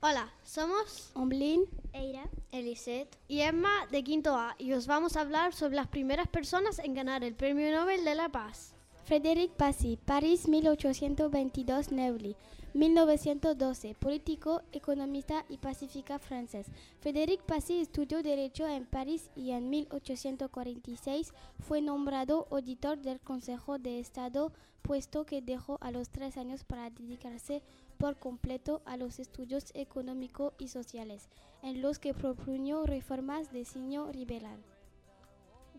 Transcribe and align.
Hola, 0.00 0.32
somos 0.44 1.10
Omblin, 1.14 1.64
Eira, 1.92 2.30
Elisette, 2.52 3.18
y 3.26 3.40
Emma 3.40 3.88
de 3.90 4.04
Quinto 4.04 4.36
A 4.36 4.54
y 4.56 4.72
os 4.74 4.86
vamos 4.86 5.16
a 5.16 5.22
hablar 5.22 5.52
sobre 5.52 5.74
las 5.74 5.88
primeras 5.88 6.28
personas 6.28 6.78
en 6.78 6.94
ganar 6.94 7.24
el 7.24 7.34
Premio 7.34 7.72
Nobel 7.72 8.04
de 8.04 8.14
la 8.14 8.28
Paz. 8.28 8.75
Frédéric 9.06 9.52
Passy, 9.52 9.96
París 10.04 10.48
1822, 10.48 11.92
Neuilly, 11.92 12.34
1912, 12.74 13.94
político, 13.94 14.62
economista 14.72 15.44
y 15.48 15.58
pacífica 15.58 16.18
francés. 16.18 16.66
Frédéric 16.98 17.40
Passy 17.42 17.78
estudió 17.78 18.24
Derecho 18.24 18.66
en 18.66 18.84
París 18.84 19.30
y 19.36 19.52
en 19.52 19.70
1846 19.70 21.32
fue 21.60 21.82
nombrado 21.82 22.48
auditor 22.50 22.98
del 22.98 23.20
Consejo 23.20 23.78
de 23.78 24.00
Estado, 24.00 24.52
puesto 24.82 25.24
que 25.24 25.40
dejó 25.40 25.78
a 25.80 25.92
los 25.92 26.10
tres 26.10 26.36
años 26.36 26.64
para 26.64 26.90
dedicarse 26.90 27.62
por 27.98 28.18
completo 28.18 28.82
a 28.86 28.96
los 28.96 29.20
estudios 29.20 29.70
económicos 29.74 30.52
y 30.58 30.66
sociales, 30.66 31.28
en 31.62 31.80
los 31.80 32.00
que 32.00 32.12
propuso 32.12 32.86
reformas 32.86 33.52
de 33.52 33.64
signo 33.66 34.10
liberal. 34.10 34.58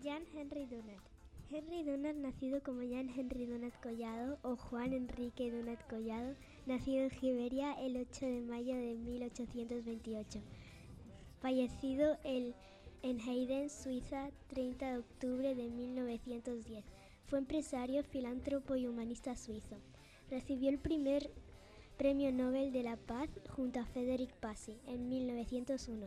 Jean 0.00 0.22
Henry 0.32 0.66
Dunant. 0.66 1.15
Henry 1.48 1.84
Dunant, 1.84 2.18
nacido 2.18 2.60
como 2.60 2.82
Jean 2.82 3.08
Henry 3.08 3.46
Dunant 3.46 3.74
Collado 3.80 4.38
o 4.42 4.56
Juan 4.56 4.92
Enrique 4.92 5.52
Dunant 5.52 5.80
Collado, 5.88 6.34
nacido 6.66 7.04
en 7.04 7.10
Giberia 7.10 7.72
el 7.80 7.96
8 7.96 8.26
de 8.26 8.40
mayo 8.40 8.74
de 8.74 8.94
1828. 8.94 10.40
Fallecido 11.40 12.18
en 12.24 13.20
Hayden, 13.20 13.70
Suiza, 13.70 14.30
30 14.48 14.90
de 14.90 14.98
octubre 14.98 15.54
de 15.54 15.70
1910. 15.70 16.84
Fue 17.26 17.38
empresario, 17.38 18.02
filántropo 18.02 18.74
y 18.74 18.88
humanista 18.88 19.36
suizo. 19.36 19.76
Recibió 20.28 20.68
el 20.70 20.78
primer 20.78 21.30
Premio 21.96 22.32
Nobel 22.32 22.72
de 22.72 22.82
la 22.82 22.96
Paz 22.96 23.30
junto 23.50 23.78
a 23.78 23.86
Frederick 23.86 24.34
Passy 24.34 24.76
en 24.86 25.08
1901. 25.08 26.06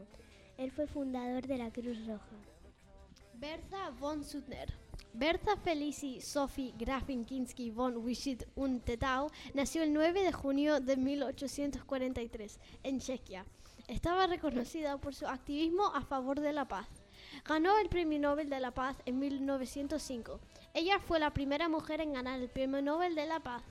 Él 0.58 0.72
fue 0.72 0.86
fundador 0.86 1.48
de 1.48 1.58
la 1.58 1.72
Cruz 1.72 2.06
Roja. 2.06 2.36
Bertha 3.36 3.92
von 3.92 4.26
Suttner. 4.26 4.89
Bertha 5.14 5.58
Felici 5.58 6.22
Sophie 6.22 6.74
Grafin 6.78 7.26
Kinski 7.26 7.72
von 7.72 8.06
Wischit 8.06 8.48
und 8.56 8.86
Tetau 8.86 9.32
nació 9.54 9.84
el 9.84 9.92
9 9.92 10.24
de 10.24 10.32
junio 10.32 10.80
de 10.80 10.98
1843 10.98 12.60
en 12.84 13.00
Chequia. 13.00 13.46
Estaba 13.88 14.28
reconocida 14.28 14.98
por 14.98 15.16
su 15.16 15.26
activismo 15.26 15.88
a 15.96 16.02
favor 16.02 16.40
de 16.40 16.54
la 16.54 16.68
paz. 16.68 16.88
Ganó 17.44 17.78
el 17.80 17.90
Premio 17.90 18.20
Nobel 18.20 18.50
de 18.50 18.60
la 18.60 18.72
Paz 18.72 18.98
en 19.06 19.20
1905. 19.20 20.40
Ella 20.74 21.00
fue 21.00 21.20
la 21.20 21.34
primera 21.34 21.70
mujer 21.70 22.02
en 22.02 22.14
ganar 22.14 22.40
el 22.40 22.50
Premio 22.50 22.82
Nobel 22.82 23.16
de 23.16 23.26
la 23.26 23.40
Paz. 23.40 23.64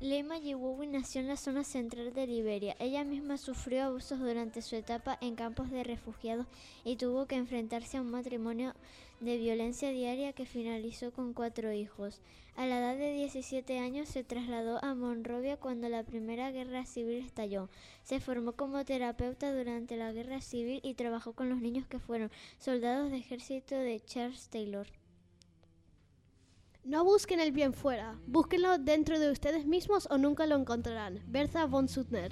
Lema 0.00 0.38
Yiwowi 0.38 0.88
nació 0.88 1.20
en 1.20 1.28
la 1.28 1.36
zona 1.36 1.62
central 1.62 2.12
de 2.12 2.26
Liberia. 2.26 2.74
Ella 2.80 3.04
misma 3.04 3.38
sufrió 3.38 3.84
abusos 3.84 4.18
durante 4.18 4.60
su 4.60 4.74
etapa 4.74 5.16
en 5.20 5.36
campos 5.36 5.70
de 5.70 5.84
refugiados 5.84 6.46
y 6.84 6.96
tuvo 6.96 7.26
que 7.26 7.36
enfrentarse 7.36 7.96
a 7.96 8.00
un 8.00 8.10
matrimonio 8.10 8.74
de 9.20 9.38
violencia 9.38 9.90
diaria 9.90 10.32
que 10.32 10.46
finalizó 10.46 11.12
con 11.12 11.32
cuatro 11.32 11.72
hijos. 11.72 12.20
A 12.56 12.66
la 12.66 12.80
edad 12.80 12.96
de 12.96 13.12
17 13.12 13.78
años 13.78 14.08
se 14.08 14.24
trasladó 14.24 14.84
a 14.84 14.94
Monrovia 14.96 15.58
cuando 15.58 15.88
la 15.88 16.02
Primera 16.02 16.50
Guerra 16.50 16.86
Civil 16.86 17.24
estalló. 17.24 17.68
Se 18.02 18.18
formó 18.18 18.52
como 18.52 18.84
terapeuta 18.84 19.56
durante 19.56 19.96
la 19.96 20.12
Guerra 20.12 20.40
Civil 20.40 20.80
y 20.82 20.94
trabajó 20.94 21.34
con 21.34 21.48
los 21.48 21.60
niños 21.60 21.86
que 21.86 22.00
fueron 22.00 22.32
soldados 22.58 23.12
de 23.12 23.18
ejército 23.18 23.76
de 23.76 24.00
Charles 24.04 24.48
Taylor. 24.48 24.88
No 26.84 27.02
busquen 27.02 27.40
el 27.40 27.50
bien 27.50 27.72
fuera, 27.72 28.18
búsquenlo 28.26 28.76
dentro 28.76 29.18
de 29.18 29.30
ustedes 29.30 29.64
mismos 29.64 30.06
o 30.10 30.18
nunca 30.18 30.44
lo 30.44 30.56
encontrarán. 30.56 31.22
Bertha 31.26 31.64
von 31.64 31.88
Suttner. 31.88 32.30